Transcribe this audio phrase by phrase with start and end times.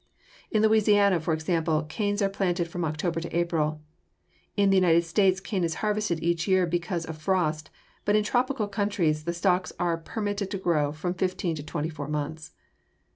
[0.49, 3.83] In Louisiana, for example, canes are planted from October to April.
[4.57, 7.69] In the United States cane is harvested each year because of frost,
[8.03, 12.07] but in tropical countries the stalks are permitted to grow from fifteen to twenty four
[12.07, 12.53] months.